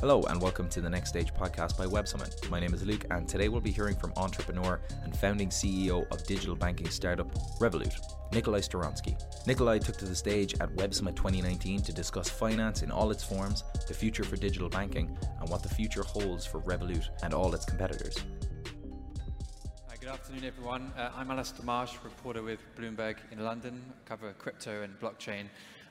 Hello, 0.00 0.20
and 0.24 0.42
welcome 0.42 0.68
to 0.68 0.82
the 0.82 0.90
Next 0.90 1.08
Stage 1.08 1.32
podcast 1.32 1.78
by 1.78 1.86
Web 1.86 2.06
Summit. 2.06 2.50
My 2.50 2.60
name 2.60 2.74
is 2.74 2.84
Luke, 2.84 3.06
and 3.10 3.26
today 3.26 3.48
we'll 3.48 3.62
be 3.62 3.70
hearing 3.70 3.96
from 3.96 4.12
entrepreneur 4.18 4.78
and 5.02 5.16
founding 5.16 5.48
CEO 5.48 6.06
of 6.12 6.22
digital 6.26 6.54
banking 6.54 6.90
startup 6.90 7.32
Revolut, 7.58 7.94
Nikolay 8.30 8.60
Storonsky. 8.60 9.16
Nikolay 9.46 9.78
took 9.78 9.96
to 9.96 10.04
the 10.04 10.14
stage 10.14 10.54
at 10.60 10.70
Web 10.74 10.92
Summit 10.92 11.16
2019 11.16 11.80
to 11.80 11.94
discuss 11.94 12.28
finance 12.28 12.82
in 12.82 12.90
all 12.90 13.10
its 13.10 13.24
forms, 13.24 13.64
the 13.88 13.94
future 13.94 14.22
for 14.22 14.36
digital 14.36 14.68
banking, 14.68 15.16
and 15.40 15.48
what 15.48 15.62
the 15.62 15.68
future 15.70 16.02
holds 16.02 16.44
for 16.44 16.60
Revolut 16.60 17.08
and 17.22 17.32
all 17.32 17.54
its 17.54 17.64
competitors. 17.64 18.18
Hi, 19.88 19.96
good 19.98 20.10
afternoon, 20.10 20.44
everyone. 20.44 20.92
Uh, 20.98 21.10
I'm 21.16 21.30
Alistair 21.30 21.64
Marsh, 21.64 21.94
reporter 22.04 22.42
with 22.42 22.60
Bloomberg 22.78 23.16
in 23.32 23.42
London, 23.42 23.82
cover 24.04 24.34
crypto 24.34 24.82
and 24.82 25.00
blockchain. 25.00 25.46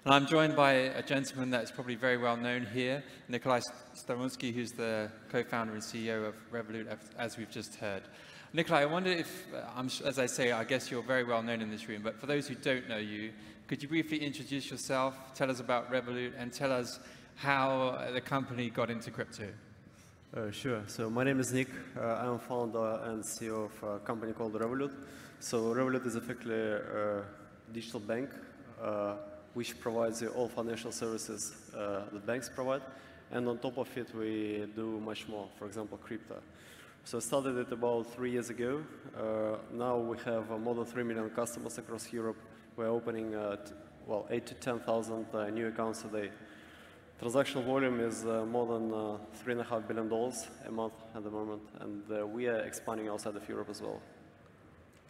And 0.05 0.13
I'm 0.13 0.27
joined 0.27 0.55
by 0.55 0.73
a 0.73 1.01
gentleman 1.01 1.49
that 1.49 1.63
is 1.63 1.71
probably 1.71 1.95
very 1.95 2.19
well 2.19 2.37
known 2.37 2.67
here, 2.71 3.04
Nikolay 3.27 3.61
Storonsky, 3.95 4.54
who's 4.54 4.71
the 4.71 5.09
co-founder 5.32 5.73
and 5.73 5.82
CEO 5.82 6.27
of 6.27 6.36
Revolut, 6.51 6.96
as 7.18 7.39
we've 7.39 7.50
just 7.50 7.73
heard. 7.73 8.04
Nikolay, 8.54 8.82
I 8.82 8.86
wonder 8.86 9.10
if, 9.10 9.47
uh, 9.51 9.83
as 10.05 10.19
I 10.19 10.27
say, 10.27 10.51
I 10.51 10.63
guess 10.63 10.91
you're 10.91 11.01
very 11.01 11.23
well 11.23 11.41
known 11.41 11.60
in 11.60 11.71
this 11.71 11.89
room, 11.89 12.04
but 12.04 12.19
for 12.19 12.27
those 12.27 12.47
who 12.47 12.54
don't 12.54 12.87
know 12.87 12.97
you, 12.97 13.32
could 13.65 13.82
you 13.82 13.89
briefly 13.89 14.19
introduce 14.19 14.69
yourself, 14.69 15.15
tell 15.33 15.49
us 15.49 15.60
about 15.60 15.91
Revolut, 15.91 16.33
and 16.37 16.54
tell 16.54 16.71
us 16.71 16.99
how 17.33 18.07
the 18.13 18.21
company 18.21 18.69
got 18.69 18.91
into 18.91 19.10
crypto? 19.10 19.47
Uh, 20.37 20.51
sure. 20.51 20.83
So 20.85 21.10
my 21.10 21.24
name 21.24 21.39
is 21.39 21.51
Nick. 21.51 21.69
Uh, 21.99 22.04
I'm 22.04 22.37
founder 22.37 23.01
and 23.05 23.24
CEO 23.24 23.65
of 23.65 23.83
a 23.83 23.97
company 24.01 24.33
called 24.33 24.54
Revolut. 24.54 24.91
So 25.39 25.74
Revolut 25.74 26.05
is 26.05 26.15
effectively 26.15 26.60
a 26.60 27.24
digital 27.74 28.01
bank 28.01 28.29
uh, 28.79 29.15
which 29.55 29.79
provides 29.79 30.21
all 30.21 30.50
financial 30.50 30.91
services 30.91 31.54
uh, 31.73 32.02
that 32.11 32.25
banks 32.25 32.50
provide. 32.53 32.81
And 33.31 33.47
on 33.47 33.58
top 33.58 33.77
of 33.77 33.97
it, 33.97 34.13
we 34.13 34.67
do 34.75 35.00
much 35.00 35.27
more, 35.27 35.47
for 35.58 35.66
example, 35.66 35.97
crypto. 35.97 36.36
So 37.05 37.17
I 37.17 37.21
started 37.21 37.57
it 37.57 37.71
about 37.71 38.13
three 38.13 38.31
years 38.31 38.49
ago. 38.49 38.83
Uh, 39.17 39.57
now 39.73 39.97
we 39.97 40.17
have 40.25 40.52
uh, 40.52 40.57
more 40.57 40.75
than 40.75 40.85
3 40.85 41.03
million 41.03 41.30
customers 41.30 41.77
across 41.77 42.11
Europe. 42.11 42.38
We're 42.75 42.88
opening, 42.88 43.33
uh, 43.33 43.57
well, 44.05 44.27
8 44.30 44.45
to 44.47 44.53
10,000 44.55 45.25
uh, 45.33 45.49
new 45.49 45.67
accounts 45.67 46.03
a 46.03 46.08
day. 46.08 46.31
Transaction 47.17 47.63
volume 47.63 48.02
is 48.02 48.25
uh, 48.25 48.45
more 48.45 48.67
than 48.67 48.91
$3.5 48.91 49.87
billion 49.87 50.11
a 50.67 50.71
month 50.71 50.93
at 51.15 51.23
the 51.23 51.30
moment, 51.30 51.61
and 51.80 52.33
we 52.33 52.47
are 52.47 52.58
expanding 52.58 53.08
outside 53.08 53.37
of 53.37 53.47
Europe 53.47 53.69
as 53.69 53.81
well. 53.81 54.02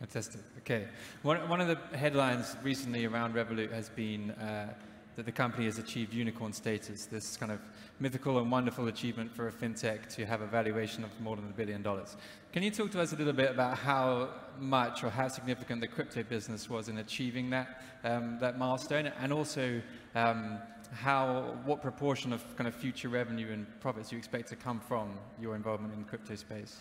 Fantastic. 0.06 0.42
Okay. 0.59 0.88
One, 1.23 1.50
one 1.50 1.61
of 1.61 1.67
the 1.67 1.98
headlines 1.98 2.56
recently 2.61 3.06
around 3.06 3.34
Revolut 3.34 3.72
has 3.72 3.89
been 3.89 4.30
uh, 4.31 4.72
that 5.16 5.25
the 5.25 5.31
company 5.31 5.66
has 5.66 5.80
achieved 5.80 6.14
unicorn 6.14 6.53
status, 6.53 7.06
this 7.06 7.36
kind 7.36 7.52
of 7.52 7.59
mythical 8.00 8.38
and 8.38 8.52
wonderful 8.52 8.88
achievement 8.88 9.36
for 9.36 9.48
a 9.48 9.52
fintech 9.52 10.14
to 10.14 10.23
have 10.23 10.42
a 10.42 10.45
valuation 10.45 11.03
of 11.03 11.09
more 11.20 11.36
than 11.36 11.45
a 11.45 11.53
billion 11.53 11.81
dollars. 11.81 12.17
Can 12.53 12.61
you 12.61 12.70
talk 12.70 12.92
to 12.92 13.02
us 13.02 13.14
a 13.14 13.16
little 13.16 13.33
bit 13.33 13.50
about 13.50 13.80
how 13.80 14.30
much 14.59 15.03
or 15.03 15.09
how 15.09 15.28
significant 15.28 15.81
the 15.81 15.88
crypto 15.88 16.22
business 16.22 16.70
was 16.70 16.88
in 16.88 17.00
achieving 17.00 17.50
that, 17.50 17.81
um, 18.03 18.38
that 18.39 18.59
milestone 18.59 19.08
and 19.08 19.33
also 19.33 19.81
um, 20.14 20.59
how, 20.94 21.58
what 21.66 21.81
proportion 21.81 22.31
of 22.31 22.44
kind 22.58 22.67
of 22.67 22.76
future 22.76 23.09
revenue 23.09 23.52
and 23.52 23.66
profits 23.80 24.11
you 24.11 24.20
expect 24.20 24.50
to 24.50 24.56
come 24.56 24.80
from 24.80 25.17
your 25.42 25.56
involvement 25.56 25.95
in 25.95 26.02
the 26.02 26.08
crypto 26.08 26.36
space? 26.36 26.78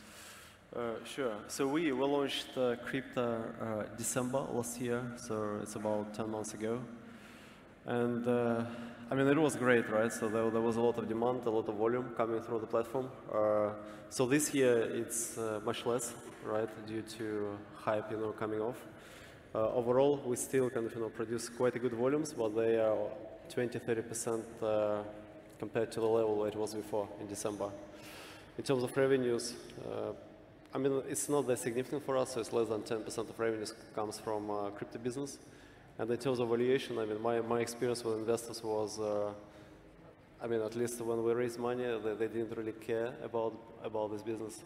Uh, 0.74 0.94
sure. 1.04 1.36
So 1.46 1.68
we, 1.68 1.92
we 1.92 2.04
launched 2.04 2.48
uh, 2.58 2.74
Crypto 2.84 3.44
uh, 3.62 3.84
December 3.96 4.44
last 4.52 4.80
year, 4.80 5.04
so 5.16 5.60
it's 5.62 5.76
about 5.76 6.12
10 6.14 6.28
months 6.28 6.52
ago. 6.54 6.80
And 7.86 8.26
uh, 8.26 8.64
I 9.08 9.14
mean, 9.14 9.28
it 9.28 9.38
was 9.38 9.54
great, 9.54 9.88
right? 9.88 10.12
So 10.12 10.28
there, 10.28 10.50
there, 10.50 10.60
was 10.60 10.74
a 10.74 10.80
lot 10.80 10.98
of 10.98 11.06
demand, 11.06 11.46
a 11.46 11.50
lot 11.50 11.68
of 11.68 11.76
volume 11.76 12.10
coming 12.16 12.40
through 12.42 12.58
the 12.58 12.66
platform. 12.66 13.08
Uh, 13.32 13.70
so 14.10 14.26
this 14.26 14.52
year 14.52 14.80
it's 14.96 15.38
uh, 15.38 15.60
much 15.64 15.86
less, 15.86 16.12
right, 16.44 16.68
due 16.88 17.02
to 17.18 17.56
hype, 17.76 18.10
you 18.10 18.16
know, 18.16 18.32
coming 18.32 18.60
off. 18.60 18.84
overall, 19.54 20.20
we 20.26 20.34
still 20.34 20.70
kind 20.70 20.86
of, 20.86 20.94
you 20.96 21.02
know, 21.02 21.08
produce 21.08 21.50
quite 21.50 21.76
a 21.76 21.78
good 21.78 21.92
volumes, 21.92 22.32
but 22.32 22.48
they 22.56 22.78
are 22.80 22.96
20, 23.48 23.78
30% 23.78 25.04
compared 25.60 25.92
to 25.92 26.00
the 26.00 26.06
level 26.06 26.44
it 26.46 26.56
was 26.56 26.74
before 26.74 27.08
in 27.20 27.28
December. 27.28 27.70
In 28.58 28.64
terms 28.64 28.82
of 28.82 28.96
revenues, 28.96 29.54
I 30.74 30.78
mean, 30.78 31.02
it's 31.08 31.28
not 31.28 31.46
that 31.46 31.60
significant 31.60 32.04
for 32.04 32.16
us, 32.16 32.34
so 32.34 32.40
it's 32.40 32.52
less 32.52 32.68
than 32.68 32.82
10% 32.82 33.18
of 33.18 33.38
revenues 33.38 33.74
comes 33.94 34.18
from 34.18 34.50
uh, 34.50 34.70
crypto 34.70 34.98
business. 34.98 35.38
And 35.98 36.10
in 36.10 36.16
terms 36.16 36.40
of 36.40 36.48
valuation, 36.48 36.98
I 36.98 37.04
mean, 37.04 37.22
my, 37.22 37.40
my 37.40 37.60
experience 37.60 38.02
with 38.02 38.18
investors 38.18 38.60
was, 38.60 38.98
uh, 38.98 39.32
I 40.42 40.48
mean, 40.48 40.60
at 40.60 40.74
least 40.74 41.00
when 41.00 41.22
we 41.22 41.32
raised 41.32 41.60
money, 41.60 41.84
they, 41.84 42.14
they 42.14 42.26
didn't 42.26 42.56
really 42.56 42.72
care 42.72 43.14
about, 43.22 43.54
about 43.84 44.10
this 44.10 44.22
business. 44.22 44.64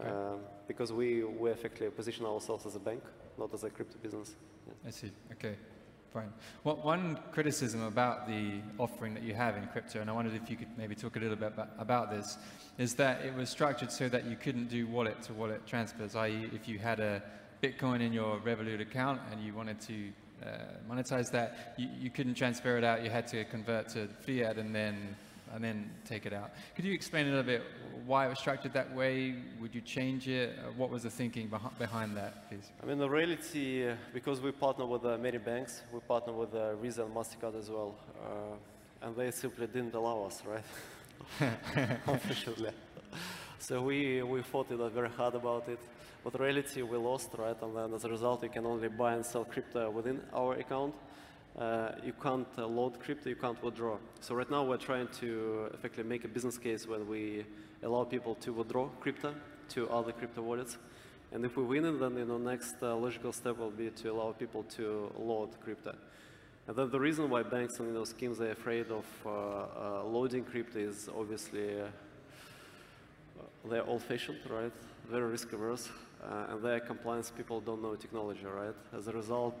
Uh, 0.00 0.36
because 0.68 0.92
we, 0.92 1.24
we 1.24 1.50
effectively 1.50 1.90
position 1.90 2.24
ourselves 2.24 2.64
as 2.64 2.76
a 2.76 2.78
bank, 2.78 3.02
not 3.36 3.52
as 3.52 3.64
a 3.64 3.70
crypto 3.70 3.96
business. 4.00 4.36
Yeah. 4.66 4.88
I 4.88 4.90
see, 4.90 5.10
okay. 5.32 5.56
Fine. 6.12 6.32
Well, 6.62 6.76
one 6.76 7.18
criticism 7.32 7.82
about 7.82 8.28
the 8.28 8.60
offering 8.76 9.14
that 9.14 9.22
you 9.22 9.32
have 9.32 9.56
in 9.56 9.66
crypto, 9.68 10.02
and 10.02 10.10
I 10.10 10.12
wondered 10.12 10.34
if 10.34 10.50
you 10.50 10.56
could 10.56 10.68
maybe 10.76 10.94
talk 10.94 11.16
a 11.16 11.18
little 11.18 11.36
bit 11.36 11.54
about, 11.78 12.10
this, 12.10 12.36
is 12.76 12.94
that 12.96 13.24
it 13.24 13.34
was 13.34 13.48
structured 13.48 13.90
so 13.90 14.10
that 14.10 14.26
you 14.26 14.36
couldn't 14.36 14.68
do 14.68 14.86
wallet 14.86 15.22
to 15.22 15.32
wallet 15.32 15.66
transfers, 15.66 16.14
i.e., 16.14 16.50
if 16.52 16.68
you 16.68 16.78
had 16.78 17.00
a 17.00 17.22
Bitcoin 17.62 18.02
in 18.02 18.12
your 18.12 18.38
Revolut 18.40 18.82
account 18.82 19.22
and 19.30 19.42
you 19.42 19.54
wanted 19.54 19.80
to 19.80 20.12
uh, 20.44 20.48
monetize 20.90 21.30
that, 21.30 21.74
you, 21.78 21.88
you 21.98 22.10
couldn't 22.10 22.34
transfer 22.34 22.76
it 22.76 22.84
out, 22.84 23.02
you 23.02 23.08
had 23.08 23.26
to 23.28 23.44
convert 23.44 23.88
to 23.90 24.06
fiat 24.20 24.58
and 24.58 24.74
then 24.74 25.16
and 25.52 25.62
then 25.62 25.90
take 26.04 26.26
it 26.26 26.32
out. 26.32 26.50
Could 26.74 26.84
you 26.84 26.94
explain 26.94 27.26
a 27.26 27.30
little 27.30 27.44
bit 27.44 27.62
why 28.06 28.26
it 28.26 28.30
was 28.30 28.38
structured 28.38 28.72
that 28.72 28.94
way? 28.94 29.34
Would 29.60 29.74
you 29.74 29.80
change 29.80 30.28
it? 30.28 30.58
Uh, 30.58 30.72
what 30.76 30.90
was 30.90 31.02
the 31.02 31.10
thinking 31.10 31.48
beh 31.48 31.78
behind 31.78 32.16
that, 32.16 32.48
please? 32.48 32.70
I 32.82 32.86
mean, 32.86 32.98
the 32.98 33.08
reality, 33.08 33.88
uh, 33.88 33.96
because 34.14 34.40
we 34.40 34.50
partner 34.52 34.86
with 34.86 35.04
uh, 35.04 35.18
many 35.18 35.38
banks, 35.38 35.82
we 35.92 36.00
partner 36.00 36.32
with 36.32 36.54
uh, 36.54 36.76
Visa 36.76 37.04
and 37.04 37.14
MasterCard 37.14 37.58
as 37.58 37.70
well, 37.70 37.94
uh, 38.24 39.06
and 39.06 39.16
they 39.16 39.30
simply 39.30 39.66
didn't 39.66 39.94
allow 39.94 40.24
us, 40.24 40.42
right? 40.46 40.64
Unfortunately. 42.06 42.70
so 43.58 43.82
we, 43.82 44.22
we 44.22 44.42
fought 44.42 44.70
it 44.70 44.78
very 44.92 45.10
hard 45.10 45.34
about 45.34 45.68
it. 45.68 45.78
But 46.24 46.38
reality, 46.38 46.82
we 46.82 46.96
lost, 46.96 47.30
right? 47.36 47.60
And 47.60 47.76
then 47.76 47.94
as 47.94 48.04
a 48.04 48.08
result, 48.08 48.42
you 48.42 48.48
can 48.48 48.64
only 48.64 48.88
buy 48.88 49.14
and 49.14 49.26
sell 49.26 49.44
crypto 49.44 49.90
within 49.90 50.20
our 50.32 50.54
account 50.54 50.94
uh, 51.58 51.92
you 52.02 52.14
can't 52.14 52.48
uh, 52.56 52.66
load 52.66 52.98
crypto, 52.98 53.28
you 53.28 53.36
can't 53.36 53.62
withdraw. 53.62 53.98
So 54.20 54.34
right 54.34 54.50
now 54.50 54.64
we're 54.64 54.78
trying 54.78 55.08
to 55.20 55.68
effectively 55.74 56.08
make 56.08 56.24
a 56.24 56.28
business 56.28 56.56
case 56.56 56.86
when 56.86 57.06
we 57.06 57.44
allow 57.82 58.04
people 58.04 58.34
to 58.36 58.52
withdraw 58.52 58.88
crypto 59.00 59.34
to 59.70 59.88
other 59.90 60.12
crypto 60.12 60.42
wallets. 60.42 60.78
And 61.32 61.44
if 61.44 61.56
we 61.56 61.64
win 61.64 61.84
it, 61.84 61.98
then 61.98 62.16
you 62.16 62.24
know, 62.24 62.38
next 62.38 62.76
uh, 62.82 62.94
logical 62.96 63.32
step 63.32 63.58
will 63.58 63.70
be 63.70 63.90
to 63.90 64.12
allow 64.12 64.32
people 64.32 64.62
to 64.76 65.10
load 65.18 65.50
crypto. 65.62 65.94
And 66.68 66.76
then 66.76 66.90
the 66.90 67.00
reason 67.00 67.28
why 67.28 67.42
banks 67.42 67.78
and 67.78 67.88
you 67.88 67.94
know, 67.94 68.04
schemes 68.04 68.40
are 68.40 68.50
afraid 68.50 68.86
of 68.90 69.04
uh, 69.26 69.30
uh, 69.30 70.04
loading 70.04 70.44
crypto 70.44 70.78
is 70.78 71.08
obviously 71.14 71.80
uh, 71.80 71.86
they're 73.68 73.86
old-fashioned, 73.86 74.38
right? 74.48 74.72
Very 75.10 75.30
risk-averse, 75.30 75.88
and 76.48 76.62
their 76.62 76.80
compliance 76.80 77.30
people 77.30 77.60
don't 77.60 77.82
know 77.82 77.94
technology, 77.94 78.44
right? 78.44 78.74
As 78.96 79.08
a 79.08 79.12
result, 79.12 79.56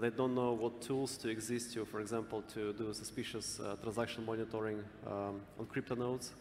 they 0.00 0.10
don't 0.10 0.34
know 0.34 0.52
what 0.52 0.82
tools 0.82 1.16
to 1.18 1.28
exist 1.28 1.72
to, 1.74 1.84
for 1.84 2.00
example, 2.00 2.42
to 2.54 2.72
do 2.74 2.92
suspicious 2.92 3.60
uh, 3.60 3.76
transaction 3.82 4.24
monitoring 4.26 4.84
um, 5.06 5.40
on 5.58 5.66
crypto 5.66 5.94
nodes. 5.94 6.32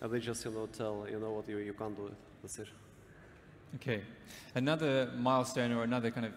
And 0.00 0.12
they 0.12 0.20
just, 0.20 0.44
you 0.44 0.52
know, 0.52 0.66
tell, 0.66 1.06
you 1.10 1.18
know 1.18 1.32
what, 1.32 1.48
you, 1.48 1.58
you 1.58 1.72
can't 1.72 1.96
do 1.96 2.06
it. 2.06 2.14
That's 2.42 2.58
it. 2.60 2.68
Okay. 3.76 4.02
Another 4.54 5.10
milestone 5.16 5.72
or 5.72 5.82
another 5.82 6.10
kind 6.10 6.26
of 6.26 6.32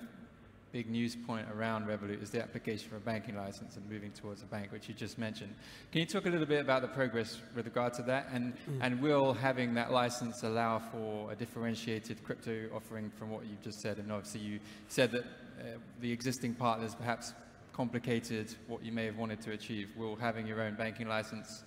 big 0.71 0.89
news 0.89 1.15
point 1.15 1.45
around 1.53 1.85
Revolut 1.85 2.21
is 2.23 2.29
the 2.29 2.41
application 2.41 2.89
for 2.89 2.95
a 2.95 2.99
banking 2.99 3.35
license 3.35 3.75
and 3.75 3.89
moving 3.89 4.11
towards 4.11 4.41
a 4.41 4.45
bank, 4.45 4.71
which 4.71 4.87
you 4.87 4.93
just 4.93 5.17
mentioned. 5.17 5.53
Can 5.91 5.99
you 5.99 6.07
talk 6.07 6.25
a 6.25 6.29
little 6.29 6.45
bit 6.45 6.61
about 6.61 6.81
the 6.81 6.87
progress 6.87 7.39
with 7.55 7.65
regard 7.65 7.93
to 7.95 8.01
that? 8.03 8.29
And, 8.31 8.53
mm. 8.53 8.79
and 8.81 9.01
will 9.01 9.33
having 9.33 9.73
that 9.75 9.91
license 9.91 10.43
allow 10.43 10.79
for 10.79 11.31
a 11.31 11.35
differentiated 11.35 12.23
crypto 12.23 12.69
offering 12.73 13.11
from 13.17 13.29
what 13.29 13.45
you've 13.45 13.61
just 13.61 13.81
said? 13.81 13.97
And 13.97 14.11
obviously 14.11 14.41
you 14.41 14.59
said 14.87 15.11
that 15.11 15.25
uh, 15.61 15.77
the 15.99 16.11
existing 16.11 16.55
partners 16.55 16.95
perhaps 16.95 17.33
complicated 17.71 18.55
what 18.67 18.83
you 18.83 18.91
may 18.91 19.05
have 19.05 19.17
wanted 19.17 19.39
to 19.41 19.51
achieve. 19.51 19.89
Will 19.95 20.15
having 20.15 20.47
your 20.47 20.59
own 20.61 20.75
banking 20.75 21.07
license 21.07 21.63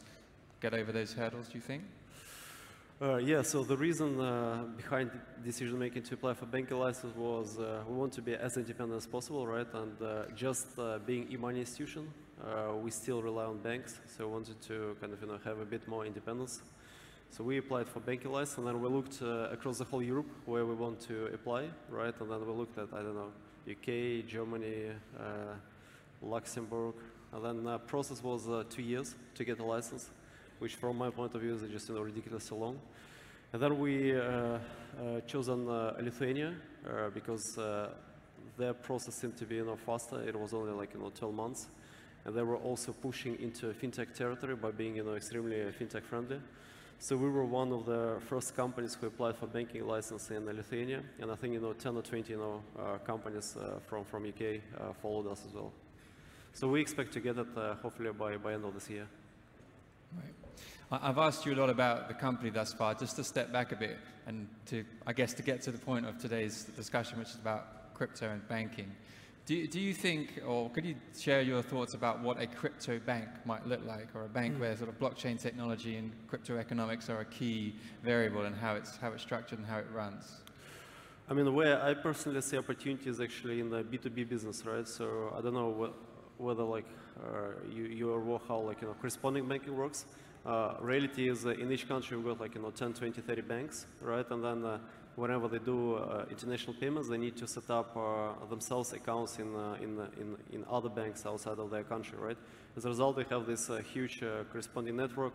get 0.61 0.75
over 0.75 0.91
those 0.91 1.13
hurdles, 1.13 1.47
do 1.47 1.55
you 1.55 1.61
think? 1.61 1.85
Uh, 3.01 3.17
yeah, 3.17 3.43
so 3.43 3.63
the 3.63 3.77
reason 3.77 4.21
uh, 4.21 4.65
behind 4.77 5.11
decision 5.45 5.79
making 5.79 6.03
to 6.03 6.15
apply 6.15 6.35
for 6.35 6.47
banking 6.47 6.79
license 6.79 7.15
was 7.17 7.59
uh, 7.59 7.83
we 7.89 7.95
want 7.95 8.13
to 8.13 8.23
be 8.23 8.35
as 8.35 8.57
independent 8.57 8.97
as 8.97 9.07
possible, 9.07 9.47
right? 9.47 9.67
And 9.75 10.01
uh, 10.03 10.25
just 10.35 10.79
uh, 10.79 10.99
being 10.99 11.31
e-money 11.31 11.61
institution, 11.61 12.09
we 12.83 12.91
still 12.91 13.23
rely 13.23 13.45
on 13.45 13.59
banks, 13.59 14.01
so 14.07 14.27
we 14.27 14.33
wanted 14.33 14.61
to 14.63 14.97
kind 15.01 15.13
of 15.13 15.21
you 15.21 15.29
know 15.29 15.39
have 15.45 15.61
a 15.61 15.65
bit 15.65 15.87
more 15.87 16.05
independence. 16.05 16.63
So 17.31 17.45
we 17.45 17.59
applied 17.59 17.89
for 17.89 18.01
banking 18.01 18.33
license, 18.33 18.59
and 18.59 18.67
then 18.67 18.81
we 18.81 18.89
looked 18.89 19.23
across 19.23 19.79
the 19.79 19.85
whole 19.85 20.03
Europe 20.03 20.31
where 20.47 20.67
we 20.67 20.75
want 20.75 21.01
to 21.09 21.27
apply, 21.35 21.69
right? 21.89 22.15
And 22.21 22.31
then 22.31 22.47
we 22.47 22.53
looked 22.53 22.79
at 22.79 22.89
I 22.93 23.03
don't 23.03 23.15
know 23.15 23.33
UK, 23.69 24.27
Germany, 24.27 24.93
Luxembourg, 26.23 26.95
and 27.33 27.45
then 27.45 27.65
the 27.65 27.79
process 27.79 28.23
was 28.23 28.49
two 28.71 28.83
years 28.83 29.15
to 29.35 29.45
get 29.45 29.59
a 29.59 29.65
license. 29.65 30.11
which 30.59 30.77
from 30.77 30.97
my 30.97 31.11
point 31.11 31.35
of 31.35 31.41
view 31.41 31.55
is 31.55 31.63
just 31.71 31.89
you 31.89 31.95
know, 31.95 32.01
ridiculously 32.01 32.57
long. 32.57 32.79
And 33.53 33.63
then 33.63 33.79
we 33.79 34.17
uh, 34.17 34.23
uh, 34.23 34.59
chosen 35.27 35.69
uh, 35.69 35.95
Lithuania 36.01 36.55
uh, 36.87 37.11
because 37.11 37.59
uh, 37.59 37.91
their 38.57 38.75
process 38.75 39.15
seemed 39.17 39.37
to 39.37 39.45
be 39.45 39.57
you 39.57 39.65
know, 39.65 39.77
faster. 39.77 40.23
It 40.27 40.39
was 40.39 40.55
only 40.55 40.73
like 40.73 40.95
you 40.95 41.01
know, 41.01 41.11
12 41.11 41.35
months. 41.35 41.69
And 42.25 42.35
they 42.35 42.43
were 42.43 42.57
also 42.57 42.93
pushing 42.93 43.39
into 43.41 43.67
fintech 43.75 44.15
territory 44.15 44.57
by 44.57 44.71
being 44.71 44.97
you 44.97 45.05
know, 45.05 45.15
extremely 45.15 45.57
fintech 45.79 46.05
friendly. 46.05 46.41
So 46.99 47.17
we 47.17 47.29
were 47.29 47.45
one 47.45 47.73
of 47.73 47.87
the 47.87 48.17
first 48.29 48.57
companies 48.57 48.97
who 48.99 49.07
applied 49.07 49.37
for 49.37 49.47
banking 49.47 49.87
license 49.87 50.31
in 50.31 50.47
Lithuania, 50.47 51.03
and 51.21 51.31
I 51.31 51.35
think 51.35 51.53
you 51.53 51.61
know 51.61 51.73
10 51.73 51.97
or 51.97 52.03
20 52.03 52.33
you 52.33 52.39
know 52.39 52.63
uh, 52.79 52.99
companies 52.99 53.57
uh, 53.57 53.79
from 53.87 54.05
from 54.05 54.27
UK 54.27 54.61
uh, 54.79 54.93
followed 55.03 55.31
us 55.31 55.45
as 55.47 55.55
well. 55.55 55.73
So 56.55 56.69
we 56.69 56.81
expect 56.81 57.13
to 57.13 57.21
get 57.21 57.37
it 57.37 57.47
uh, 57.57 57.75
hopefully 57.75 58.11
by 58.13 58.37
by 58.37 58.55
end 58.55 58.65
of 58.65 58.75
this 58.75 58.89
year. 58.89 59.07
Right. 60.17 61.03
I've 61.03 61.19
asked 61.19 61.45
you 61.45 61.55
a 61.55 61.57
lot 61.57 61.71
about 61.71 62.09
the 62.09 62.15
company 62.15 62.51
thus 62.51 62.73
far. 62.73 62.95
Just 62.95 63.17
to 63.17 63.25
step 63.25 63.53
back 63.53 63.73
a 63.73 63.77
bit 63.77 63.99
and 64.27 64.49
to 64.67 64.85
I 65.07 65.13
guess 65.13 65.35
to 65.35 65.43
get 65.43 65.63
to 65.63 65.73
the 65.73 65.79
point 65.79 66.07
of 66.07 66.19
today's 66.19 66.65
discussion, 66.77 67.19
which 67.19 67.31
is 67.31 67.37
about 67.37 67.95
crypto 67.95 68.31
and 68.31 68.47
banking. 68.49 68.91
Do, 69.47 69.67
do 69.67 69.79
you 69.79 69.93
think, 69.93 70.41
or 70.47 70.71
could 70.71 70.87
you 70.87 70.95
share 71.19 71.43
your 71.43 71.61
thoughts 71.61 71.93
about 71.93 72.23
what 72.23 72.41
a 72.41 72.47
crypto 72.47 72.99
bank 72.99 73.29
might 73.45 73.67
look 73.67 73.85
like, 73.85 74.09
or 74.15 74.25
a 74.25 74.29
bank 74.29 74.55
mm. 74.55 74.61
where 74.61 74.75
sort 74.75 74.89
of 74.89 74.99
blockchain 74.99 75.39
technology 75.39 75.97
and 75.97 76.13
crypto 76.29 76.57
economics 76.57 77.11
are 77.11 77.21
a 77.21 77.27
key 77.27 77.75
variable 78.03 78.47
in 78.47 78.55
how 78.55 78.75
it's, 78.75 78.97
how 78.97 79.13
it's 79.13 79.23
structured 79.23 79.59
and 79.59 79.69
how 79.69 79.77
it 79.77 79.87
runs? 79.93 80.41
I 81.29 81.35
mean, 81.35 81.55
where 81.55 81.83
I 81.83 81.93
personally 81.93 82.41
see 82.41 82.57
opportunities 82.57 83.21
actually 83.21 83.61
in 83.61 83.69
the 83.69 83.83
B2B 83.83 84.31
business, 84.31 84.65
right? 84.65 84.89
So 84.89 85.35
I 85.37 85.43
don't 85.43 85.55
know 85.55 85.69
what, 85.69 85.95
whether 86.39 86.63
like 86.63 86.87
uh, 87.23 87.49
you, 87.71 87.85
you 87.85 88.15
are 88.15 88.41
how 88.49 88.61
like, 88.61 88.81
you 88.81 88.89
know, 88.89 88.95
corresponding 88.95 89.47
banking 89.47 89.77
works. 89.77 90.07
Uh, 90.47 90.75
reality 90.81 91.29
is 91.29 91.45
uh, 91.45 91.51
in 91.51 91.71
each 91.71 91.87
country 91.87 92.17
we've 92.17 92.27
got 92.27 92.41
like, 92.41 92.55
you 92.55 92.63
know, 92.63 92.71
10, 92.71 92.95
20, 92.95 93.21
30 93.21 93.43
banks, 93.43 93.87
right? 94.01 94.31
And 94.31 94.43
then 94.43 94.65
uh, 94.65 94.79
whenever 95.17 95.49
they 95.49 95.59
do 95.59 95.95
uh, 95.95 96.25
international 96.31 96.75
payments, 96.75 97.09
they 97.09 97.19
need 97.19 97.37
to 97.37 97.47
set 97.47 97.71
up 97.71 97.97
uh, 97.97 98.47
themselves 98.47 98.93
accounts 98.93 99.39
in, 99.39 99.55
uh, 99.55 99.77
in, 99.81 99.99
in, 100.21 100.37
in 100.53 100.65
other 100.71 100.89
banks 100.89 101.25
outside 101.27 101.59
of 101.59 101.71
their 101.71 101.85
country, 101.85 102.19
right? 102.19 102.39
As 102.77 102.85
a 102.85 102.89
result, 102.89 103.17
they 103.17 103.25
have 103.31 103.47
this 103.47 103.71
huge 103.93 104.23
corresponding 104.51 104.97
network 104.97 105.35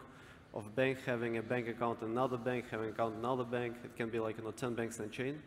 of 0.54 0.76
bank 0.76 0.98
having 1.06 1.38
a 1.38 1.44
bank 1.44 1.68
account 1.68 2.02
in 2.02 2.10
another 2.10 2.38
bank, 2.38 2.66
having 2.72 2.88
an 2.88 2.94
account 2.94 3.14
in 3.14 3.20
another 3.20 3.44
bank. 3.44 3.76
It 3.84 3.96
can 3.96 4.10
be 4.10 4.20
like, 4.20 4.38
you 4.38 4.44
know, 4.44 4.52
10 4.52 4.74
banks 4.74 5.00
in 5.00 5.06
a 5.06 5.08
chain. 5.10 5.42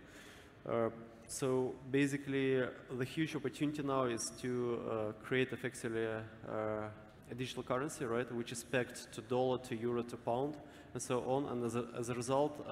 Uh, 0.69 0.91
so 1.27 1.75
basically, 1.91 2.63
uh, 2.63 2.67
the 2.99 3.05
huge 3.05 3.35
opportunity 3.35 3.83
now 3.83 4.05
is 4.05 4.31
to 4.43 4.81
uh, 4.91 5.13
create 5.25 5.53
effectively 5.53 6.05
a, 6.05 6.23
a, 6.51 7.35
digital 7.35 7.63
currency, 7.63 8.05
right, 8.05 8.31
which 8.35 8.53
is 8.53 8.63
pegged 8.63 9.11
to 9.13 9.23
dollar, 9.23 9.57
to 9.57 9.75
euro, 9.75 10.03
to 10.03 10.17
pound, 10.19 10.59
and 10.93 11.03
so 11.03 11.21
on. 11.27 11.47
And 11.47 11.65
as 11.65 11.77
a, 11.77 11.87
as 11.99 12.11
a 12.11 12.15
result, 12.15 12.65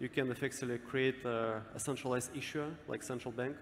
you 0.00 0.08
can 0.08 0.30
effectively 0.30 0.78
create 0.78 1.24
a, 1.24 1.62
a, 1.74 1.78
centralized 1.78 2.36
issuer 2.36 2.68
like 2.88 3.02
central 3.02 3.32
bank, 3.32 3.56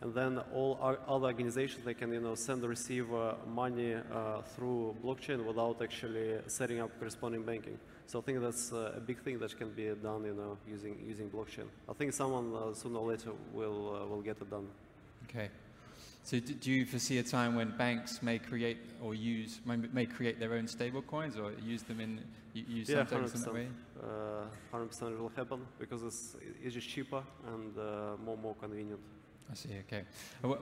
and 0.00 0.14
then 0.14 0.38
all 0.54 0.78
other 1.08 1.26
organizations 1.26 1.84
they 1.84 1.94
can 1.94 2.12
you 2.12 2.20
know 2.20 2.34
send 2.34 2.60
and 2.60 2.68
receive 2.68 3.12
uh, 3.12 3.34
money 3.46 3.94
uh, 3.94 4.42
through 4.54 4.96
blockchain 5.04 5.44
without 5.44 5.82
actually 5.82 6.38
setting 6.46 6.80
up 6.80 6.90
corresponding 6.98 7.42
banking. 7.42 7.78
So 8.06 8.18
I 8.18 8.22
think 8.22 8.40
that's 8.40 8.72
uh, 8.72 8.94
a 8.96 9.00
big 9.00 9.20
thing 9.22 9.38
that 9.38 9.56
can 9.56 9.70
be 9.70 9.86
done 10.02 10.24
you 10.24 10.34
know 10.34 10.58
using 10.68 10.96
using 11.06 11.30
blockchain. 11.30 11.66
I 11.88 11.92
think 11.94 12.12
someone 12.12 12.54
uh, 12.54 12.74
sooner 12.74 12.98
or 12.98 13.08
later 13.08 13.32
will 13.52 13.96
uh, 13.96 14.06
will 14.06 14.22
get 14.22 14.40
it 14.40 14.50
done. 14.50 14.68
Okay. 15.24 15.48
So 16.24 16.38
do 16.38 16.70
you 16.70 16.86
foresee 16.86 17.18
a 17.18 17.22
time 17.22 17.56
when 17.56 17.76
banks 17.76 18.22
may 18.22 18.38
create 18.38 18.78
or 19.02 19.14
use 19.14 19.60
may, 19.66 19.76
may 19.76 20.06
create 20.06 20.38
their 20.38 20.54
own 20.54 20.68
stable 20.68 21.02
coins 21.02 21.36
or 21.36 21.52
use 21.64 21.82
them 21.82 22.00
in 22.00 22.20
use 22.54 22.88
yeah, 22.88 23.04
some 23.06 23.24
in 23.24 23.40
that 23.40 23.54
way? 23.54 23.68
Uh, 24.00 24.76
100% 24.76 25.12
it 25.12 25.20
will 25.20 25.32
happen 25.34 25.66
because 25.78 26.02
it's, 26.04 26.36
it's 26.62 26.74
just 26.74 26.88
cheaper 26.88 27.22
and 27.48 27.76
uh, 27.76 28.16
more 28.24 28.36
more 28.36 28.54
convenient. 28.54 29.00
I 29.50 29.54
see, 29.54 29.68
okay. 29.86 30.04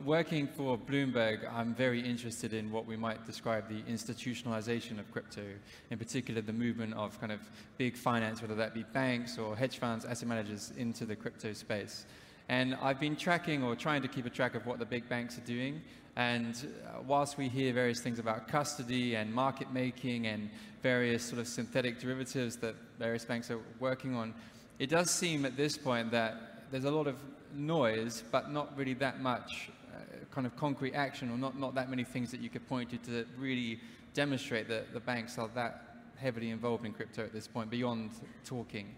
Working 0.05 0.49
for 0.49 0.77
Bloomberg, 0.77 1.49
I'm 1.53 1.75
very 1.75 2.01
interested 2.01 2.53
in 2.53 2.73
what 2.73 2.87
we 2.87 2.97
might 2.97 3.25
describe 3.25 3.69
the 3.69 3.83
institutionalization 3.83 4.99
of 4.99 5.09
crypto, 5.13 5.43
in 5.91 5.99
particular 5.99 6.41
the 6.41 6.53
movement 6.53 6.95
of 6.95 7.21
kind 7.21 7.31
of 7.31 7.41
big 7.79 7.97
finance, 7.97 8.43
whether 8.43 8.57
that 8.57 8.75
be 8.75 8.83
banks 8.83 9.39
or 9.39 9.55
hedge 9.55 9.79
funds, 9.79 10.05
asset 10.05 10.29
managers, 10.29 10.73
into 10.77 11.05
the 11.05 11.15
crypto 11.15 11.53
space. 11.53 12.07
And 12.51 12.75
I've 12.83 12.99
been 12.99 13.15
tracking 13.15 13.63
or 13.63 13.77
trying 13.77 14.03
to 14.03 14.09
keep 14.09 14.27
a 14.27 14.31
track 14.31 14.57
of 14.57 14.67
what 14.67 14.81
the 14.81 14.85
big 14.85 15.09
banks 15.09 15.39
are 15.39 15.43
doing. 15.43 15.81
And 16.17 16.57
uh, 16.85 17.01
whilst 17.07 17.39
we 17.39 17.47
hear 17.47 17.73
various 17.73 18.01
things 18.01 18.19
about 18.19 18.49
custody 18.49 19.15
and 19.15 19.33
market 19.33 19.73
making 19.73 20.27
and 20.27 20.51
various 20.83 21.23
sort 21.23 21.41
of 21.41 21.47
synthetic 21.47 22.01
derivatives 22.01 22.57
that 22.57 22.75
various 22.99 23.25
banks 23.25 23.53
are 23.53 23.61
working 23.79 24.17
on, 24.17 24.35
it 24.81 24.91
does 24.91 25.13
seem 25.13 25.45
at 25.45 25.57
this 25.57 25.79
point 25.79 26.11
that 26.11 26.65
there's 26.73 26.87
a 26.87 26.91
lot 26.91 27.07
of 27.07 27.19
noise, 27.55 28.25
but 28.33 28.51
not 28.51 28.77
really 28.77 28.95
that 28.95 29.21
much 29.21 29.71
uh, 29.95 30.01
kind 30.33 30.45
of 30.45 30.57
concrete 30.57 30.95
action 30.95 31.31
or 31.31 31.39
not, 31.39 31.57
not 31.57 31.77
that 31.77 31.89
many 31.89 32.03
things 32.03 32.33
that 32.33 32.41
you 32.41 32.51
could 32.51 32.69
point 32.69 32.91
to 32.91 32.97
to 33.13 33.27
really 33.39 33.79
demonstrate 34.13 34.67
that 34.67 34.93
the 34.93 34.99
banks 34.99 35.39
are 35.39 35.49
that 35.55 36.01
heavily 36.17 36.51
involved 36.51 36.85
in 36.85 36.93
crypto 36.93 37.23
at 37.23 37.33
this 37.33 37.47
point 37.47 37.71
beyond 37.71 38.11
talking. 38.45 38.97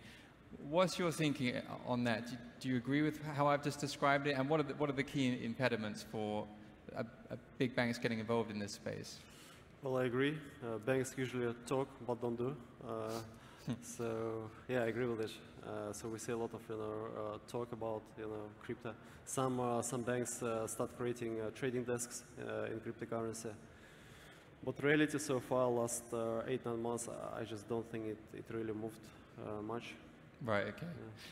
What's 0.69 0.99
your 0.99 1.13
thinking 1.13 1.61
on 1.87 2.05
that? 2.05 2.29
Do, 2.61 2.69
you 2.69 2.77
agree 2.77 3.03
with 3.03 3.23
how 3.35 3.47
I've 3.47 3.63
just 3.63 3.81
described 3.81 4.27
it? 4.27 4.33
And 4.33 4.49
what 4.49 4.61
are 4.61 4.63
the, 4.63 4.75
what 4.75 4.89
are 4.89 4.95
the 4.95 5.03
key 5.03 5.39
impediments 5.45 6.05
for 6.11 6.47
a, 6.97 7.05
a 7.31 7.37
big 7.59 7.75
banks 7.75 7.99
getting 7.99 8.19
involved 8.19 8.51
in 8.51 8.59
this 8.59 8.73
space? 8.73 9.19
Well, 9.83 9.99
I 9.99 10.05
agree. 10.05 10.39
Uh, 10.65 10.79
banks 10.79 11.15
usually 11.17 11.53
talk 11.67 11.89
but 12.07 12.21
don't 12.21 12.37
do. 12.37 12.57
Uh, 12.87 13.19
so 13.83 14.51
yeah, 14.69 14.83
I 14.83 14.87
agree 14.87 15.07
with 15.07 15.21
it. 15.21 15.31
Uh, 15.67 15.93
so 15.93 16.09
we 16.09 16.19
see 16.19 16.33
a 16.33 16.37
lot 16.37 16.55
of 16.55 16.61
you 16.69 16.77
know 16.77 16.95
uh, 17.17 17.39
talk 17.49 17.73
about 17.73 18.03
you 18.19 18.25
know 18.25 18.49
crypto. 18.63 18.95
Some 19.25 19.61
uh, 19.61 19.83
some 19.83 20.03
banks 20.03 20.43
uh, 20.43 20.67
start 20.67 20.97
creating 20.97 21.39
trading 21.55 21.85
desks 21.85 22.23
in 22.39 22.81
cryptocurrency. 22.81 23.51
But 24.65 24.83
reality 24.83 25.19
so 25.19 25.41
far, 25.41 25.69
last 25.69 26.05
eight 26.47 26.65
nine 26.65 26.81
months, 26.81 27.09
I 27.37 27.43
just 27.43 27.69
don't 27.69 27.89
think 27.91 28.07
it, 28.07 28.19
it 28.35 28.45
really 28.51 28.73
moved 28.73 29.01
much. 29.67 29.95
Right, 30.45 30.67
okay. 30.67 30.87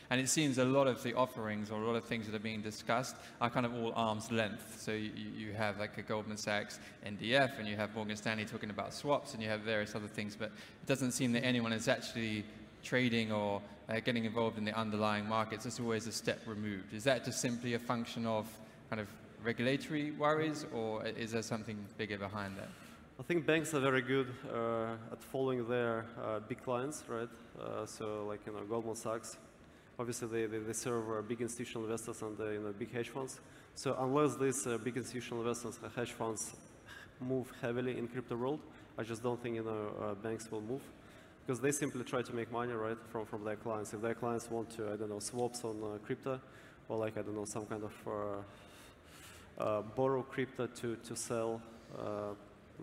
And 0.09 0.21
it 0.21 0.29
seems 0.29 0.57
a 0.57 0.63
lot 0.63 0.87
of 0.87 1.03
the 1.03 1.13
offerings 1.15 1.69
or 1.69 1.81
a 1.81 1.85
lot 1.85 1.95
of 1.97 2.05
things 2.05 2.27
that 2.27 2.35
are 2.35 2.39
being 2.39 2.61
discussed 2.61 3.17
are 3.41 3.49
kind 3.49 3.65
of 3.65 3.73
all 3.73 3.91
arm's 3.93 4.31
length. 4.31 4.79
So 4.79 4.91
you, 4.91 5.11
you 5.35 5.53
have 5.53 5.79
like 5.79 5.97
a 5.97 6.01
Goldman 6.01 6.37
Sachs 6.37 6.79
NDF 7.05 7.59
and 7.59 7.67
you 7.67 7.75
have 7.75 7.93
Morgan 7.93 8.15
Stanley 8.15 8.45
talking 8.45 8.69
about 8.69 8.93
swaps 8.93 9.33
and 9.33 9.43
you 9.43 9.49
have 9.49 9.61
various 9.61 9.95
other 9.95 10.07
things, 10.07 10.37
but 10.37 10.45
it 10.45 10.87
doesn't 10.87 11.11
seem 11.11 11.33
that 11.33 11.43
anyone 11.43 11.73
is 11.73 11.89
actually 11.89 12.45
trading 12.83 13.33
or 13.33 13.61
uh, 13.89 13.99
getting 13.99 14.23
involved 14.23 14.57
in 14.57 14.63
the 14.63 14.77
underlying 14.77 15.27
markets. 15.27 15.65
It's 15.65 15.79
always 15.79 16.07
a 16.07 16.11
step 16.11 16.39
removed. 16.45 16.93
Is 16.93 17.03
that 17.03 17.25
just 17.25 17.41
simply 17.41 17.73
a 17.73 17.79
function 17.79 18.25
of 18.25 18.47
kind 18.89 19.01
of 19.01 19.07
regulatory 19.43 20.11
worries 20.11 20.65
or 20.73 21.05
is 21.05 21.31
there 21.31 21.41
something 21.41 21.77
bigger 21.97 22.17
behind 22.17 22.57
that? 22.57 22.69
I 23.21 23.23
think 23.23 23.45
banks 23.45 23.71
are 23.75 23.79
very 23.79 24.01
good 24.01 24.33
uh, 24.51 24.95
at 25.11 25.21
following 25.21 25.67
their 25.67 26.05
uh, 26.25 26.39
big 26.39 26.63
clients, 26.63 27.03
right? 27.07 27.29
Uh, 27.61 27.85
so 27.85 28.25
like, 28.27 28.39
you 28.47 28.51
know, 28.51 28.63
Goldman 28.63 28.95
Sachs, 28.95 29.37
obviously 29.99 30.27
they, 30.27 30.45
they, 30.47 30.57
they 30.57 30.73
serve 30.73 31.07
uh, 31.07 31.21
big 31.21 31.39
institutional 31.39 31.85
investors 31.85 32.23
and, 32.23 32.39
uh, 32.39 32.49
you 32.49 32.59
know, 32.59 32.71
big 32.71 32.91
hedge 32.91 33.09
funds. 33.09 33.39
So 33.75 33.95
unless 33.99 34.37
these 34.37 34.65
uh, 34.65 34.79
big 34.79 34.97
institutional 34.97 35.43
investors, 35.43 35.79
and 35.83 35.91
hedge 35.93 36.13
funds 36.13 36.55
move 37.19 37.53
heavily 37.61 37.95
in 37.99 38.07
crypto 38.07 38.35
world, 38.35 38.59
I 38.97 39.03
just 39.03 39.21
don't 39.21 39.39
think, 39.39 39.53
you 39.53 39.65
know, 39.65 40.17
banks 40.23 40.49
will 40.49 40.61
move 40.61 40.81
because 41.45 41.61
they 41.61 41.71
simply 41.71 42.03
try 42.03 42.23
to 42.23 42.33
make 42.33 42.51
money, 42.51 42.73
right, 42.73 42.97
from, 43.11 43.27
from 43.27 43.43
their 43.43 43.55
clients. 43.55 43.93
If 43.93 44.01
their 44.01 44.15
clients 44.15 44.49
want 44.49 44.71
to, 44.77 44.93
I 44.93 44.95
don't 44.95 45.11
know, 45.11 45.19
swaps 45.19 45.63
on 45.63 45.99
crypto 46.03 46.41
or 46.89 46.97
like, 46.97 47.19
I 47.19 47.21
don't 47.21 47.35
know, 47.35 47.45
some 47.45 47.67
kind 47.67 47.83
of 47.83 47.93
borrow 49.95 50.23
crypto 50.23 50.65
to, 50.65 50.95
to 50.95 51.15
sell 51.15 51.61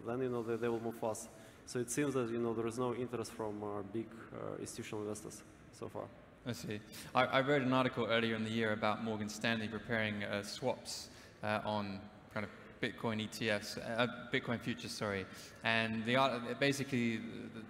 then 0.06 0.20
you 0.20 0.28
know 0.28 0.42
they, 0.42 0.56
they 0.56 0.68
will 0.68 0.80
move 0.80 0.96
fast. 0.96 1.28
So 1.66 1.78
it 1.78 1.90
seems 1.90 2.14
that 2.14 2.30
you 2.30 2.38
know 2.38 2.54
there 2.54 2.66
is 2.66 2.78
no 2.78 2.94
interest 2.94 3.32
from 3.32 3.62
uh, 3.62 3.82
big 3.92 4.06
uh, 4.32 4.60
institutional 4.60 5.02
investors 5.02 5.42
so 5.72 5.88
far. 5.88 6.04
I 6.46 6.52
see. 6.52 6.80
I, 7.14 7.24
I, 7.24 7.40
wrote 7.42 7.62
an 7.62 7.72
article 7.72 8.06
earlier 8.06 8.34
in 8.34 8.42
the 8.44 8.50
year 8.50 8.72
about 8.72 9.04
Morgan 9.04 9.28
Stanley 9.28 9.68
preparing 9.68 10.24
uh, 10.24 10.42
swaps 10.42 11.10
uh, 11.42 11.60
on 11.64 12.00
kind 12.32 12.46
of 12.46 12.50
Bitcoin 12.80 13.28
ETFs, 13.28 13.78
uh, 13.98 14.06
Bitcoin 14.32 14.60
futures, 14.60 14.92
sorry. 14.92 15.26
And 15.64 16.04
the, 16.06 16.16
basically, 16.58 17.16
the, 17.16 17.22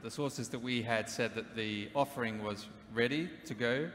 the 0.02 0.11
sources 0.11 0.49
that 0.50 0.58
we 0.58 0.82
had 0.82 1.08
said 1.08 1.35
that 1.35 1.56
the 1.56 1.88
offering 1.94 2.42
was 2.42 2.66
ready 2.94 3.30
to 3.47 3.54
go 3.54 3.90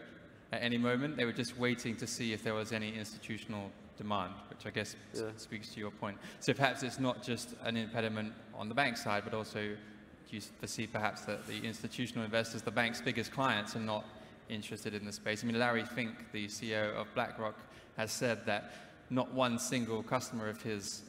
at 0.51 0.61
any 0.61 0.77
moment. 0.77 1.17
They 1.17 1.25
were 1.25 1.33
just 1.33 1.57
waiting 1.57 1.95
to 1.97 2.07
see 2.07 2.33
if 2.33 2.43
there 2.43 2.53
was 2.53 2.71
any 2.71 2.93
institutional 2.95 3.71
demand, 3.97 4.33
which 4.49 4.65
I 4.65 4.69
guess 4.69 4.95
yeah. 5.13 5.23
speaks 5.37 5.69
to 5.69 5.79
your 5.79 5.91
point. 5.91 6.17
So 6.39 6.53
perhaps 6.53 6.83
it's 6.83 6.99
not 6.99 7.23
just 7.23 7.55
an 7.63 7.77
impediment 7.77 8.33
on 8.55 8.69
the 8.69 8.75
bank 8.75 8.97
side, 8.97 9.23
but 9.23 9.33
also 9.33 9.59
do 9.59 10.35
you 10.35 10.41
foresee 10.59 10.87
perhaps 10.87 11.21
that 11.21 11.45
the 11.47 11.61
institutional 11.63 12.25
investors, 12.25 12.61
the 12.61 12.71
bank's 12.71 13.01
biggest 13.01 13.31
clients, 13.31 13.75
are 13.75 13.79
not 13.79 14.05
interested 14.49 14.93
in 14.93 15.05
the 15.05 15.11
space? 15.11 15.43
I 15.43 15.47
mean, 15.47 15.59
Larry 15.59 15.85
Fink, 15.85 16.31
the 16.31 16.47
CEO 16.47 16.93
of 16.95 17.13
BlackRock, 17.13 17.55
has 17.97 18.11
said 18.11 18.45
that 18.45 18.73
not 19.09 19.31
one 19.33 19.59
single 19.59 20.01
customer 20.01 20.49
of 20.49 20.61
his 20.61 21.03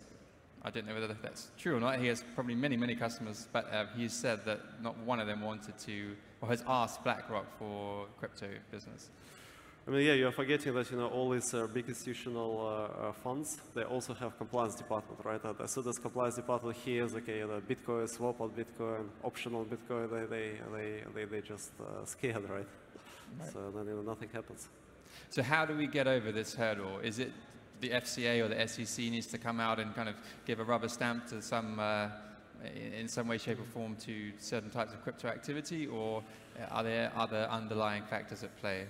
I 0.67 0.71
don't 0.71 0.87
know 0.87 0.95
whether 0.95 1.15
that's 1.23 1.51
true 1.59 1.77
or 1.77 1.81
not. 1.81 1.99
He 1.99 2.07
has 2.07 2.25
probably 2.35 2.55
many, 2.55 2.75
many 2.79 2.97
customers, 2.97 3.49
but 3.53 3.71
uh, 3.71 3.85
he's 3.95 4.15
said 4.15 4.47
that 4.47 4.61
not 4.83 4.97
one 5.01 5.21
of 5.21 5.27
them 5.27 5.43
wanted 5.43 5.79
to, 5.81 6.17
or 6.41 6.49
has 6.49 6.65
asked 6.67 7.05
BlackRock 7.05 7.47
for 7.59 8.07
crypto 8.19 8.49
business. 8.71 9.11
I 9.87 9.91
mean, 9.91 10.07
yeah, 10.07 10.15
you're 10.15 10.33
forgetting 10.33 10.73
that 10.75 10.91
you 10.91 10.97
know 10.97 11.09
all 11.09 11.29
these 11.29 11.53
uh, 11.53 11.67
big 11.67 11.87
institutional 11.89 12.59
uh, 12.59 13.09
uh, 13.09 13.13
funds. 13.13 13.61
They 13.75 13.83
also 13.83 14.15
have 14.15 14.39
compliance 14.39 14.77
department, 14.77 15.21
right? 15.23 15.41
as 15.63 15.73
soon 15.73 15.87
as 15.87 15.99
compliance 15.99 16.37
department 16.37 16.79
hears, 16.79 17.15
okay, 17.15 17.43
the 17.43 17.61
Bitcoin 17.61 18.09
swap 18.09 18.41
on 18.41 18.51
Bitcoin, 18.51 19.09
optional 19.23 19.67
Bitcoin, 19.67 20.11
they 20.11 20.25
they 20.25 20.53
they 20.73 21.03
they, 21.15 21.25
they 21.27 21.41
just 21.43 21.73
uh, 21.81 22.05
scared, 22.07 22.49
right? 22.49 22.67
right? 23.39 23.53
So 23.53 23.71
then 23.77 23.87
you 23.87 23.97
know, 23.97 24.03
nothing 24.03 24.31
happens. 24.33 24.69
So 25.29 25.43
how 25.43 25.67
do 25.67 25.77
we 25.77 25.87
get 25.87 26.09
over 26.09 26.33
this 26.33 26.55
hurdle? 26.55 27.01
Is 27.01 27.19
it 27.19 27.33
the 27.83 27.91
FCA 27.91 28.43
or 28.43 28.49
the 28.49 28.67
SEC 28.67 29.05
needs 29.05 29.27
to 29.27 29.39
come 29.39 29.61
out 29.61 29.79
and 29.79 29.95
kind 29.95 30.09
of 30.09 30.15
give 30.47 30.61
a 30.61 30.65
rubber 30.65 30.89
stamp 30.89 31.27
to 31.27 31.43
some, 31.43 31.79
uh, 31.79 32.09
in 32.75 33.07
some 33.07 33.29
way, 33.29 33.37
shape 33.37 33.61
or 33.61 33.65
form 33.65 33.97
to 33.97 34.33
certain 34.39 34.71
types 34.71 34.95
of 34.95 35.03
crypto 35.03 35.29
activity, 35.29 35.87
or 35.87 36.23
are 36.71 36.83
there 36.83 37.13
other 37.15 37.47
underlying 37.51 38.03
factors 38.05 38.43
at 38.43 38.57
play? 38.61 38.87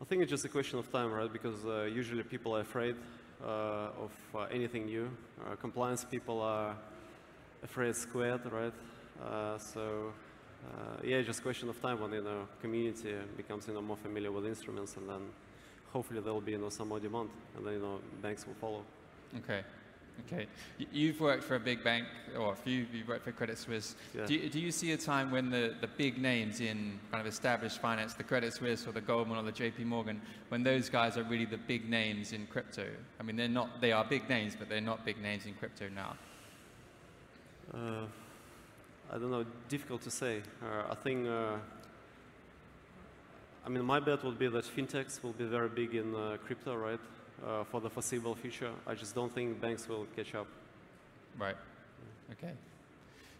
I 0.00 0.04
think 0.04 0.22
it's 0.22 0.30
just 0.30 0.44
a 0.44 0.48
question 0.48 0.78
of 0.78 0.90
time, 0.92 1.12
right? 1.12 1.32
Because 1.32 1.64
uh, 1.66 1.82
usually 1.82 2.22
people 2.22 2.56
are 2.56 2.60
afraid 2.60 2.96
uh, 3.42 4.04
of 4.04 4.12
uh, 4.34 4.38
anything 4.52 4.86
new. 4.86 5.10
Uh, 5.40 5.56
compliance 5.56 6.04
people 6.04 6.40
are 6.40 6.76
afraid 7.62 7.94
squared, 7.96 8.40
right? 8.50 8.72
Uh, 9.22 9.58
so 9.58 10.12
yeah, 11.04 11.22
just 11.22 11.38
a 11.38 11.42
question 11.42 11.68
of 11.68 11.80
time 11.80 12.00
when 12.00 12.12
you 12.12 12.22
know 12.22 12.48
community 12.60 13.14
becomes 13.36 13.68
you 13.68 13.74
know 13.74 13.80
more 13.80 13.96
familiar 13.96 14.30
with 14.32 14.44
instruments 14.44 14.96
and 14.96 15.08
then 15.08 15.20
hopefully 15.92 16.20
there 16.20 16.32
will 16.32 16.40
be 16.40 16.52
you 16.52 16.58
know, 16.58 16.68
some 16.68 16.88
more 16.88 17.00
demand, 17.00 17.30
and 17.56 17.66
then 17.66 17.74
you 17.74 17.80
know, 17.80 18.00
banks 18.22 18.46
will 18.46 18.54
follow. 18.54 18.82
Okay. 19.38 19.62
Okay. 20.26 20.46
You've 20.92 21.20
worked 21.20 21.44
for 21.44 21.54
a 21.54 21.60
big 21.60 21.82
bank, 21.82 22.06
or 22.36 22.52
a 22.52 22.56
few, 22.56 22.86
you've 22.92 23.08
worked 23.08 23.24
for 23.24 23.32
Credit 23.32 23.56
Suisse. 23.56 23.94
Yeah. 24.14 24.26
Do, 24.26 24.34
you, 24.34 24.48
do 24.50 24.60
you 24.60 24.70
see 24.70 24.92
a 24.92 24.96
time 24.96 25.30
when 25.30 25.50
the, 25.50 25.74
the 25.80 25.86
big 25.86 26.18
names 26.18 26.60
in 26.60 26.98
kind 27.10 27.20
of 27.20 27.26
established 27.26 27.80
finance, 27.80 28.14
the 28.14 28.24
Credit 28.24 28.52
Suisse 28.52 28.86
or 28.86 28.92
the 28.92 29.00
Goldman 29.00 29.38
or 29.38 29.42
the 29.42 29.52
JP 29.52 29.84
Morgan, 29.84 30.20
when 30.48 30.62
those 30.62 30.88
guys 30.88 31.16
are 31.16 31.22
really 31.22 31.44
the 31.44 31.56
big 31.58 31.88
names 31.88 32.32
in 32.32 32.46
crypto? 32.46 32.86
I 33.18 33.22
mean, 33.22 33.36
they're 33.36 33.48
not, 33.48 33.80
they 33.80 33.92
are 33.92 34.04
big 34.04 34.28
names, 34.28 34.54
but 34.58 34.68
they're 34.68 34.80
not 34.80 35.04
big 35.04 35.20
names 35.22 35.46
in 35.46 35.54
crypto 35.54 35.88
now. 35.88 36.16
Uh, 37.72 38.06
I 39.10 39.18
don't 39.18 39.30
know, 39.30 39.46
difficult 39.68 40.02
to 40.02 40.10
say. 40.10 40.42
Uh, 40.62 40.90
I 40.90 40.94
think 40.94 41.26
uh, 41.26 41.56
I 43.68 43.70
mean, 43.70 43.84
my 43.84 44.00
bet 44.00 44.24
would 44.24 44.38
be 44.38 44.48
that 44.48 44.64
fintechs 44.64 45.22
will 45.22 45.34
be 45.34 45.44
very 45.44 45.68
big 45.68 45.94
in 45.94 46.14
uh, 46.14 46.38
crypto, 46.46 46.74
right, 46.74 46.98
uh, 47.46 47.64
for 47.64 47.80
the 47.80 47.90
foreseeable 47.90 48.34
future. 48.34 48.70
I 48.86 48.94
just 48.94 49.14
don't 49.14 49.32
think 49.34 49.60
banks 49.60 49.88
will 49.88 50.06
catch 50.16 50.34
up. 50.34 50.46
Right. 51.38 51.56
Okay. 52.32 52.52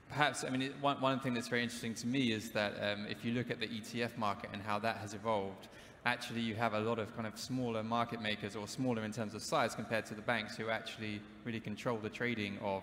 Perhaps, 0.08 0.44
I 0.44 0.50
mean, 0.50 0.62
it, 0.62 0.72
one, 0.80 1.00
one 1.00 1.20
thing 1.20 1.34
that's 1.34 1.48
very 1.48 1.62
interesting 1.62 1.94
to 1.96 2.06
me 2.06 2.32
is 2.32 2.50
that 2.52 2.72
um, 2.80 3.06
if 3.10 3.24
you 3.24 3.32
look 3.32 3.50
at 3.50 3.60
the 3.60 3.68
ETF 3.68 4.16
market 4.16 4.50
and 4.52 4.62
how 4.62 4.78
that 4.78 4.96
has 4.98 5.12
evolved, 5.12 5.68
actually 6.06 6.40
you 6.40 6.54
have 6.54 6.72
a 6.72 6.80
lot 6.80 6.98
of 6.98 7.14
kind 7.14 7.26
of 7.26 7.38
smaller 7.38 7.82
market 7.82 8.22
makers 8.22 8.56
or 8.56 8.66
smaller 8.66 9.04
in 9.04 9.12
terms 9.12 9.34
of 9.34 9.42
size 9.42 9.74
compared 9.74 10.06
to 10.06 10.14
the 10.14 10.22
banks 10.22 10.56
who 10.56 10.70
actually 10.70 11.20
really 11.44 11.60
control 11.60 11.98
the 11.98 12.08
trading 12.08 12.58
of 12.62 12.82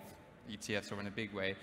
ETFs 0.50 0.92
or 0.92 1.00
in 1.00 1.06
a 1.08 1.10
big 1.10 1.32
way. 1.32 1.56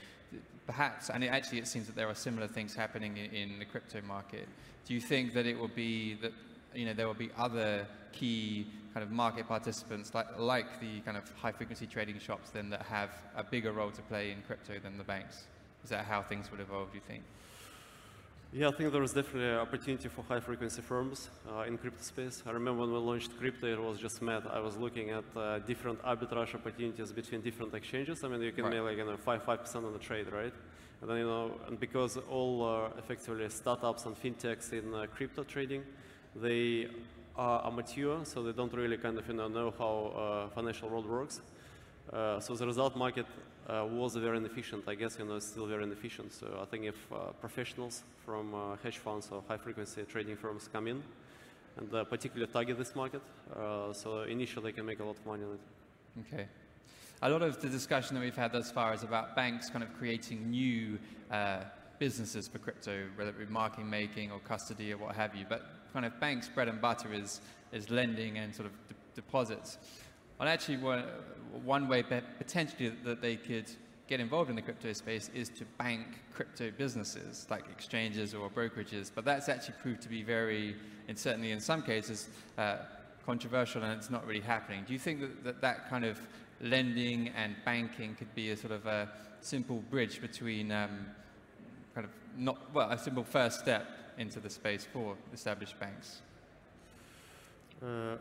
Perhaps, 0.66 1.10
and 1.10 1.24
it 1.24 1.28
actually 1.28 1.60
it 1.60 1.68
seems 1.68 1.88
that 1.88 1.96
there 1.96 2.08
are 2.08 2.16
similar 2.16 2.48
things 2.48 2.76
happening 2.76 3.18
in, 3.18 3.32
in 3.34 3.60
the 3.60 3.66
crypto 3.66 4.02
market. 4.02 4.48
Do 4.86 4.94
you 4.94 5.02
think 5.02 5.34
that 5.34 5.46
it 5.46 5.58
will 5.58 5.70
be 5.70 6.16
that 6.16 6.34
you 6.74 6.86
know 6.86 6.94
there 6.94 7.08
will 7.08 7.14
be 7.14 7.30
other 7.38 7.86
key 8.12 8.68
kind 8.94 9.04
of 9.04 9.12
market 9.12 9.48
participants 9.48 10.14
like 10.14 10.28
like 10.38 10.80
the 10.80 11.00
kind 11.02 11.18
of 11.18 11.24
high 11.36 11.52
frequency 11.52 11.88
trading 11.88 12.20
shops 12.20 12.50
then 12.52 12.70
that 12.70 12.84
have 12.84 13.10
a 13.36 13.44
bigger 13.44 13.72
role 13.72 13.92
to 13.92 14.02
play 14.04 14.32
in 14.32 14.42
crypto 14.44 14.80
than 14.80 14.98
the 14.98 15.04
banks? 15.04 15.44
Is 15.84 15.90
that 15.90 16.06
how 16.06 16.22
things 16.22 16.50
would 16.52 16.60
evolve? 16.60 16.92
Do 16.92 16.98
you 16.98 17.04
think? 17.08 17.24
Yeah, 18.56 18.68
I 18.68 18.72
think 18.72 18.92
there 18.92 19.02
is 19.02 19.14
definitely 19.14 19.50
an 19.50 19.58
opportunity 19.58 20.08
for 20.10 20.22
high 20.22 20.40
frequency 20.40 20.84
firms 20.84 21.32
uh, 21.52 21.62
in 21.62 21.76
crypto 21.76 22.04
space. 22.04 22.44
I 22.46 22.52
remember 22.52 22.82
when 22.82 22.94
we 22.94 23.00
launched 23.00 23.36
crypto, 23.40 23.66
it 23.66 23.82
was 23.82 23.98
just 23.98 24.22
mad. 24.22 24.44
I 24.48 24.60
was 24.60 24.78
looking 24.78 25.10
at 25.10 25.24
uh, 25.36 25.58
different 25.58 26.00
arbitrage 26.04 26.54
opportunities 26.54 27.12
between 27.12 27.42
different 27.42 27.74
exchanges. 27.74 28.24
I 28.24 28.28
mean, 28.28 28.44
you 28.44 28.52
can 28.52 28.66
right. 28.66 28.74
make 28.74 28.84
like 28.84 28.98
you 28.98 29.06
know, 29.06 29.18
five 29.18 29.42
five 29.42 29.62
percent 29.62 29.86
on 29.86 29.94
the 29.94 29.98
trade, 29.98 30.28
right? 30.32 30.54
And 31.02 31.10
then 31.10 31.18
you 31.18 31.26
know, 31.26 31.60
and 31.68 31.80
because 31.80 32.18
all 32.30 32.64
uh, 32.64 33.00
effectively 33.00 33.50
startups 33.50 34.06
and 34.06 34.16
fintechs 34.16 34.72
in 34.72 34.94
uh, 34.94 35.08
crypto 35.08 35.44
trading, 35.44 35.84
they 36.36 36.90
are 37.36 37.72
mature, 37.72 38.24
so 38.24 38.44
they 38.44 38.52
don't 38.52 38.74
really 38.74 38.98
kind 38.98 39.18
of 39.18 39.28
you 39.28 39.34
know 39.34 39.48
know 39.48 39.74
how 39.78 40.12
uh, 40.16 40.50
financial 40.50 40.90
world 40.90 41.08
works. 41.10 41.42
Uh, 42.12 42.40
so 42.40 42.56
the 42.56 42.66
result 42.66 42.96
market 42.96 43.26
uh, 43.68 43.86
was 43.90 44.16
very 44.16 44.38
inefficient. 44.38 44.84
I 44.88 44.96
guess 44.96 45.18
you 45.18 45.26
know 45.26 45.36
it's 45.36 45.48
still 45.48 45.66
very 45.66 45.84
inefficient. 45.84 46.34
So 46.34 46.60
I 46.62 46.66
think 46.66 46.86
if 46.86 47.12
uh, 47.12 47.32
professionals 47.40 48.04
from 48.26 48.54
uh, 48.54 48.76
hedge 48.84 48.98
funds 48.98 49.30
or 49.32 49.44
high 49.48 49.58
frequency 49.58 50.04
trading 50.04 50.36
firms 50.36 50.70
come 50.72 50.88
in 50.88 51.02
and 51.78 51.94
uh, 51.94 52.04
particularly 52.04 52.52
target 52.52 52.78
this 52.78 52.96
market, 52.96 53.22
uh, 53.56 53.94
so 53.94 54.24
initially 54.24 54.66
they 54.66 54.76
can 54.76 54.86
make 54.86 55.00
a 55.00 55.04
lot 55.04 55.18
of 55.18 55.26
money 55.26 55.44
on 55.44 55.54
it. 55.54 56.34
Okay. 56.34 56.48
A 57.22 57.30
lot 57.30 57.42
of 57.42 57.60
the 57.62 57.70
discussion 57.70 58.16
that 58.16 58.22
we've 58.22 58.36
had 58.36 58.52
thus 58.52 58.70
far 58.70 58.94
is 58.94 59.04
about 59.04 59.36
banks 59.36 59.70
kind 59.70 59.84
of 59.84 59.98
creating 59.98 60.52
new 60.52 61.00
uh, 61.32 61.62
businesses 61.98 62.48
for 62.48 62.60
crypto, 62.60 63.06
whether 63.16 63.30
it 63.30 63.40
be 63.40 63.46
market 63.46 63.86
making 63.86 64.30
or 64.30 64.40
custody 64.40 64.92
or 64.92 64.98
what 64.98 65.16
have 65.16 65.34
you. 65.34 65.46
But 65.48 65.66
kind 65.94 66.06
of 66.06 66.20
banks' 66.20 66.50
bread 66.50 66.68
and 66.68 66.82
butter 66.82 67.14
is 67.14 67.40
is 67.72 67.90
lending 67.90 68.38
and 68.38 68.54
sort 68.54 68.68
of 68.68 68.74
de 68.88 68.96
deposits. 69.16 69.78
And 70.40 70.50
actually, 70.50 70.78
one, 70.78 71.04
one 71.64 71.88
way 71.88 72.04
potentially 72.04 72.90
that 73.04 73.22
they 73.22 73.36
could 73.36 73.70
get 74.08 74.20
involved 74.20 74.50
in 74.50 74.56
the 74.56 74.62
crypto 74.62 74.92
space 74.94 75.30
is 75.34 75.50
to 75.50 75.66
bank 75.78 76.06
crypto 76.34 76.72
businesses 76.72 77.48
like 77.50 77.64
exchanges 77.72 78.34
or 78.34 78.50
brokerages. 78.50 79.12
But 79.14 79.26
that's 79.26 79.50
actually 79.50 79.76
proved 79.82 80.02
to 80.02 80.10
be 80.10 80.24
very, 80.24 80.76
and 81.08 81.18
certainly 81.18 81.52
in 81.52 81.60
some 81.60 81.82
cases, 81.82 82.30
uh, 82.58 82.78
controversial 83.26 83.84
and 83.84 83.94
it's 83.94 84.10
not 84.10 84.26
really 84.28 84.42
happening. 84.42 84.84
Do 84.86 84.94
you 84.94 85.00
think 85.00 85.22
that, 85.22 85.44
that 85.44 85.62
that 85.62 85.90
kind 85.90 86.04
of 86.04 86.20
lending 86.62 87.30
and 87.30 87.56
banking 87.64 88.16
could 88.16 88.34
be 88.36 88.52
a 88.52 88.58
sort 88.58 88.74
of 88.74 88.86
a 88.86 89.10
simple 89.40 89.78
bridge 89.90 90.22
between 90.22 90.72
um, 90.72 91.06
kind 91.96 92.06
of 92.06 92.12
not, 92.38 92.74
well, 92.74 92.92
a 92.92 92.98
simple 92.98 93.24
first 93.24 93.60
step 93.60 93.88
into 94.18 94.40
the 94.40 94.50
space 94.50 94.88
for 94.92 95.16
established 95.34 95.80
banks? 95.80 96.22
Uh, 97.82 98.16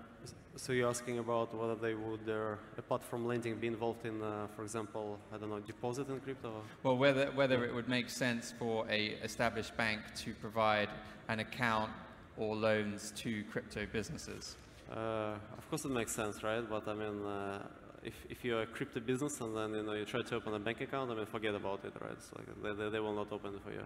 so 0.57 0.73
you're 0.73 0.89
asking 0.89 1.19
about 1.19 1.55
whether 1.55 1.77
they 1.77 1.95
would, 1.95 2.29
uh, 2.29 2.57
apart 2.77 3.03
from 3.03 3.27
lending, 3.27 3.55
be 3.57 3.69
involved 3.69 4.05
in, 4.05 4.21
uh, 4.21 4.47
for 4.57 4.63
example, 4.63 5.19
I 5.33 5.39
don't 5.39 5.51
know, 5.51 5.61
deposit 5.61 6.09
in 6.09 6.21
crypto? 6.21 6.63
Well, 6.83 6.97
whether 6.97 7.27
whether 7.33 7.65
it 7.65 7.75
would 7.75 7.89
make 7.89 8.11
sense 8.11 8.53
for 8.59 8.87
a 8.91 9.17
established 9.23 9.77
bank 9.77 10.01
to 10.17 10.35
provide 10.35 10.89
an 11.29 11.39
account 11.41 11.91
or 12.37 12.57
loans 12.57 13.13
to 13.17 13.45
crypto 13.45 13.87
businesses. 13.93 14.57
Uh, 14.91 15.35
of 15.57 15.71
course, 15.71 15.85
it 15.85 15.91
makes 15.91 16.13
sense, 16.13 16.43
right? 16.43 16.69
But 16.69 16.89
I 16.89 16.95
mean, 16.95 17.25
uh, 17.25 17.63
if 18.03 18.15
if 18.29 18.45
you're 18.45 18.63
a 18.63 18.67
crypto 18.67 19.01
business 19.01 19.41
and 19.41 19.57
then 19.57 19.75
you 19.75 19.83
know 19.83 19.93
you 19.93 20.05
try 20.05 20.23
to 20.23 20.37
open 20.37 20.55
a 20.55 20.59
bank 20.59 20.81
account, 20.81 21.11
I 21.11 21.15
mean, 21.15 21.27
forget 21.27 21.55
about 21.55 21.85
it, 21.85 21.93
right? 22.01 22.21
So 22.21 22.41
like, 22.63 22.79
they, 22.79 22.89
they 22.91 23.01
will 23.01 23.15
not 23.15 23.33
open 23.33 23.59
for 23.65 23.73
you. 23.73 23.85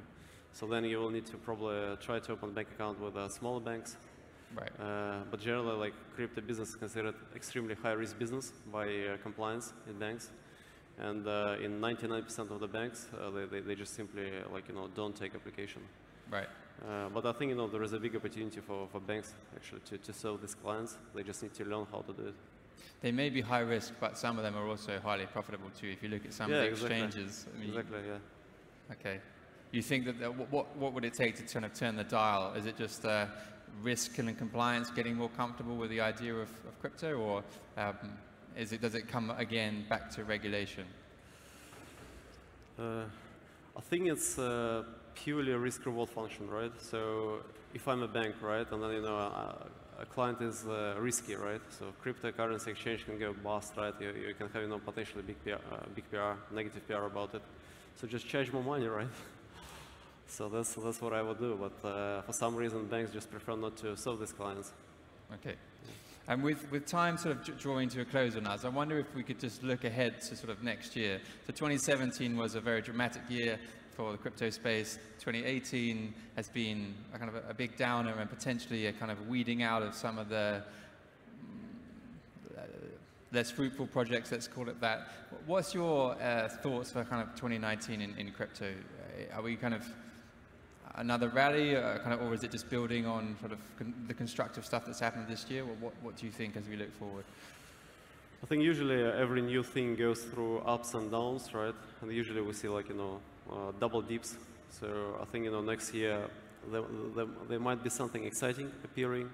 So 0.53 0.67
then 0.67 0.85
you 0.85 0.99
will 0.99 1.11
need 1.11 1.27
to 1.27 1.37
probably 1.37 1.97
try 2.01 2.19
to 2.19 2.33
open 2.33 2.51
a 2.51 2.53
bank 2.53 2.69
account 2.75 3.01
with 3.01 3.15
smaller 3.31 3.61
banks 3.61 3.97
Right. 4.55 4.71
Uh, 4.81 5.19
but 5.31 5.41
generally, 5.41 5.77
like 5.77 5.95
crypto 6.15 6.41
business 6.41 6.71
is 6.71 6.77
considered 6.77 7.15
extremely 7.35 7.75
high 7.75 7.93
risk 7.93 8.19
business 8.19 8.53
by 8.73 8.87
uh, 8.87 9.17
compliance 9.23 9.73
in 9.89 9.99
banks. 9.99 10.31
And 10.99 11.27
uh, 11.27 11.57
in 11.63 11.81
99% 11.81 12.51
of 12.51 12.61
the 12.61 12.69
banks, 12.69 13.07
uh, 13.21 13.31
they, 13.31 13.45
they, 13.45 13.61
they, 13.61 13.75
just 13.75 13.95
simply 13.95 14.31
like, 14.51 14.69
you 14.69 14.75
know, 14.75 14.89
don't 14.95 15.15
take 15.15 15.35
application. 15.35 15.83
Right. 16.31 16.49
Uh, 16.89 17.11
but 17.13 17.27
I 17.27 17.33
think, 17.33 17.51
you 17.51 17.57
know, 17.57 17.69
there 17.69 17.83
is 17.83 17.93
a 17.93 17.99
big 17.99 18.17
opportunity 18.17 18.61
for, 18.61 18.89
for 18.91 19.01
banks 19.01 19.35
actually 19.55 19.81
to, 19.81 19.99
to 19.99 20.13
serve 20.13 20.41
these 20.41 20.55
clients. 20.55 20.97
They 21.15 21.23
just 21.23 21.43
need 21.43 21.53
to 21.55 21.65
learn 21.65 21.87
how 21.93 22.01
to 22.01 22.13
do 22.15 22.29
it. 22.29 22.35
They 23.01 23.13
may 23.13 23.31
be 23.31 23.41
high 23.41 23.61
risk, 23.61 23.95
but 24.01 24.19
some 24.19 24.39
of 24.39 24.45
them 24.45 24.57
are 24.57 24.67
also 24.67 24.99
highly 25.01 25.27
profitable 25.27 25.71
too. 25.79 25.89
If 25.89 26.03
you 26.03 26.09
look 26.09 26.25
at 26.25 26.33
some 26.33 26.51
yeah, 26.51 26.57
of 26.59 26.63
the 26.63 26.71
exactly. 26.71 27.03
exchanges. 27.03 27.47
I 27.55 27.59
mean, 27.59 27.69
exactly, 27.69 27.99
yeah. 28.07 28.93
Okay. 28.93 29.21
You 29.73 29.83
think 29.83 30.07
that, 30.07 30.19
that 30.21 30.51
what, 30.51 30.77
what 30.77 30.93
would 30.93 31.05
it 31.05 31.15
take 31.15 31.37
to 31.37 31.43
kind 31.43 31.65
of 31.65 31.75
turn 31.75 31.97
the 31.97 32.05
dial? 32.05 32.55
Is 32.55 32.67
it 32.67 32.77
just 32.77 33.05
uh, 33.05 33.27
risk 33.83 34.19
and 34.19 34.37
compliance 34.39 34.91
getting 34.91 35.17
more 35.17 35.29
comfortable 35.31 35.77
with 35.77 35.91
the 35.91 36.01
idea 36.01 36.35
of, 36.35 36.49
of 36.67 36.81
crypto, 36.81 37.15
or 37.15 37.45
um, 37.77 37.95
is 38.57 38.73
it, 38.73 38.81
does 38.81 38.95
it 38.95 39.09
come 39.09 39.31
again 39.31 39.85
back 39.89 40.11
to 40.11 40.25
regulation? 40.25 40.85
Uh, 42.79 43.03
I 43.77 43.81
think 43.81 44.09
it's 44.09 44.39
uh, 44.39 44.85
purely 45.15 45.53
a 45.53 45.59
risk-reward 45.59 46.09
function, 46.09 46.49
right? 46.49 46.73
So 46.81 47.41
if 47.75 47.87
I'm 47.89 48.03
a 48.03 48.09
bank, 48.09 48.37
right, 48.41 48.71
and 48.71 48.83
then 48.83 48.93
you 48.93 49.03
know 49.03 49.67
a, 50.01 50.07
client 50.07 50.41
is 50.41 50.67
uh, 50.67 50.95
risky, 50.99 51.35
right? 51.35 51.61
So 51.71 51.87
cryptocurrency 52.05 52.69
exchange 52.69 53.05
can 53.05 53.19
go 53.19 53.33
bust, 53.33 53.75
right? 53.77 53.95
You, 54.01 54.13
you 54.29 54.35
can 54.35 54.49
have 54.49 54.63
you 54.63 54.69
know 54.69 54.79
potentially 54.79 55.23
big 55.23 55.43
PR, 55.45 55.53
uh, 55.73 55.79
big 55.95 56.11
PR, 56.11 56.35
negative 56.55 56.87
PR 56.87 57.05
about 57.05 57.35
it. 57.35 57.43
So 57.97 58.07
just 58.07 58.27
charge 58.29 58.53
more 58.53 58.63
money, 58.63 58.87
right? 58.87 59.09
So 60.29 60.49
that's, 60.49 60.75
that's 60.75 61.01
what 61.01 61.13
I 61.13 61.23
would 61.23 61.39
do. 61.39 61.57
But 61.57 61.89
uh, 61.89 62.23
for 62.23 62.33
some 62.33 62.57
reason, 62.57 62.87
banks 62.87 63.13
just 63.13 63.31
prefer 63.31 63.55
not 63.55 63.77
to 63.77 63.97
serve 63.97 64.19
these 64.19 64.33
clients. 64.33 64.73
Okay. 65.35 65.55
And 66.29 66.43
with, 66.43 66.71
with 66.73 66.87
time 66.87 67.17
sort 67.17 67.37
of 67.37 67.59
drawing 67.59 67.89
to 67.91 68.01
a 68.01 68.05
close 68.05 68.37
on 68.37 68.47
us, 68.47 68.65
I 68.65 68.69
wonder 68.69 68.99
if 68.99 69.15
we 69.15 69.23
could 69.23 69.39
just 69.39 69.63
look 69.63 69.85
ahead 69.85 70.21
to 70.23 70.37
sort 70.37 70.51
of 70.51 70.65
next 70.65 70.97
year. 70.97 71.21
So 71.47 71.53
2017 71.53 72.37
was 72.37 72.57
a 72.57 72.61
very 72.61 72.83
dramatic 72.83 73.23
year 73.29 73.61
for 73.97 74.13
the 74.13 74.19
crypto 74.19 74.51
space. 74.51 74.99
2018 75.21 76.13
has 76.37 76.49
been 76.49 76.95
a 77.15 77.19
kind 77.19 77.31
of 77.31 77.37
a, 77.37 77.51
a 77.51 77.55
big 77.55 77.77
downer 77.77 78.15
and 78.19 78.29
potentially 78.29 78.87
a 78.87 78.93
kind 78.93 79.11
of 79.11 79.29
weeding 79.29 79.63
out 79.63 79.83
of 79.83 79.95
some 79.95 80.19
of 80.19 80.29
the 80.29 80.63
mm, 81.43 82.59
less 83.33 83.51
fruitful 83.51 83.87
projects, 83.87 84.31
let's 84.31 84.47
call 84.47 84.69
it 84.69 84.81
that. 84.81 85.09
What's 85.47 85.75
your 85.75 86.13
uh, 86.21 86.49
thoughts 86.49 86.93
for 86.93 87.05
kind 87.05 87.23
of 87.23 87.35
2019 87.35 88.01
in, 88.01 88.17
in 88.19 88.31
crypto? 88.33 88.73
Are 89.35 89.43
we 89.43 89.57
kind 89.57 89.75
of 89.75 89.87
another 90.97 91.29
rally, 91.29 91.77
uh, 91.77 91.99
kind 91.99 92.13
of, 92.13 92.23
or 92.23 92.35
is 92.35 92.43
it 92.43 92.51
just 92.51 92.69
building 92.71 93.07
on 93.07 93.37
sort 93.41 93.53
of 93.53 93.59
con 93.79 93.95
the 94.07 94.15
constructive 94.15 94.65
stuff 94.65 94.85
that's 94.87 95.01
happened 95.01 95.27
this 95.29 95.47
year? 95.49 95.65
What, 95.65 95.95
what 96.03 96.17
do 96.17 96.27
you 96.27 96.33
think 96.33 96.57
as 96.57 96.69
we 96.69 96.77
look 96.77 96.93
forward? 96.99 97.25
I 98.43 98.47
think 98.47 98.63
usually 98.63 99.03
uh, 99.03 99.13
every 99.13 99.43
new 99.43 99.63
thing 99.63 99.97
goes 99.97 100.23
through 100.23 100.59
ups 100.59 100.95
and 100.95 101.11
downs, 101.11 101.53
right? 101.55 101.75
And 102.01 102.13
usually 102.13 102.43
we 102.43 102.53
see 102.53 102.69
like, 102.69 102.89
you 102.89 102.95
know, 102.95 103.15
uh, 103.15 103.36
double 103.79 104.03
dips. 104.03 104.37
So 104.81 105.19
I 105.21 105.25
think, 105.25 105.45
you 105.45 105.51
know, 105.51 105.63
next 105.63 105.95
year 105.95 106.21
there, 106.71 106.83
there, 107.15 107.27
there 107.49 107.61
might 107.61 107.83
be 107.83 107.91
something 107.91 108.25
exciting 108.25 108.71
appearing 108.85 109.31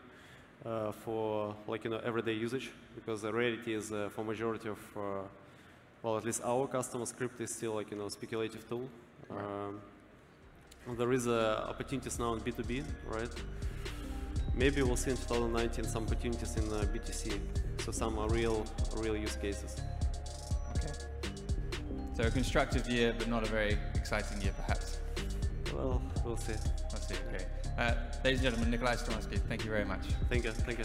uh, 0.64 0.92
for 0.92 1.54
like, 1.66 1.85
you 1.85 1.90
know, 1.90 2.00
everyday 2.04 2.35
usage 2.35 2.71
because 2.95 3.23
the 3.23 3.33
reality 3.33 3.75
is 3.75 3.92
uh, 3.92 4.09
for 4.14 4.25
majority 4.25 4.69
of, 4.69 4.78
uh, 4.97 5.00
well, 6.02 6.16
at 6.16 6.25
least 6.25 6.42
our 6.45 6.66
customers, 6.66 7.12
crypto 7.12 7.45
is 7.45 7.54
still 7.54 7.75
like, 7.75 7.90
you 7.90 7.97
know, 7.97 8.09
speculative 8.09 8.69
tool. 8.69 8.88
Um, 9.31 9.81
there 10.99 11.12
is 11.12 11.28
uh, 11.28 11.66
opportunities 11.69 12.19
now 12.19 12.35
in 12.35 12.40
B2B, 12.40 12.85
right? 13.07 13.31
Maybe 14.54 14.83
we'll 14.83 14.97
see 14.97 15.12
in 15.12 15.16
2019 15.16 15.85
some 15.85 16.04
opportunities 16.04 16.57
in 16.57 16.64
uh, 16.64 16.85
B2C, 16.92 17.38
so 17.85 17.92
some 17.92 18.19
uh, 18.19 18.26
real, 18.26 18.66
real 18.97 19.16
use 19.16 19.37
cases. 19.37 19.81
Okay. 20.76 20.92
So 22.14 22.25
a 22.25 22.31
constructive 22.31 22.87
year, 22.88 23.14
but 23.16 23.28
not 23.28 23.45
a 23.45 23.47
very 23.47 23.78
exciting 24.02 24.42
year, 24.42 24.52
perhaps. 24.56 24.99
Well, 25.73 26.02
we'll 26.25 26.37
see. 26.37 26.54
We'll 26.90 27.00
see. 27.00 27.14
Okay. 27.28 27.44
Uh, 27.78 27.94
ladies 28.25 28.40
and 28.40 28.50
gentlemen, 28.50 28.71
Nikolay 28.73 28.94
Storonsky, 28.94 29.38
thank 29.49 29.64
you 29.64 29.71
very 29.71 29.85
much. 29.85 30.02
Thank 30.28 30.44
you. 30.44 30.50
Thank 30.50 30.80
you. 30.80 30.85